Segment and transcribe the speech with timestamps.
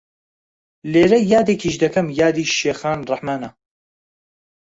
[0.91, 3.49] لێرە یادێکیش دەکەم یادی شێخان ڕەحمانە